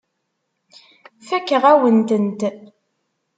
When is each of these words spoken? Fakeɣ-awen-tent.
Fakeɣ-awen-tent. 1.27 2.41